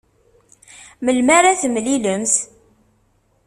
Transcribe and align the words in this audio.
Melmi 1.03 1.33
ara 1.37 1.51
temlilemt? 1.61 2.33